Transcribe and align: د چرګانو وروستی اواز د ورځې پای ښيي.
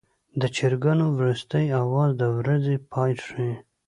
د 0.41 0.41
چرګانو 0.55 1.05
وروستی 1.17 1.65
اواز 1.81 2.11
د 2.21 2.23
ورځې 2.37 2.75
پای 2.91 3.11
ښيي. 3.25 3.53